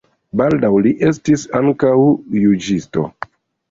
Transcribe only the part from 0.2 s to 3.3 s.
Baldaŭ li estis ankaŭ juĝisto.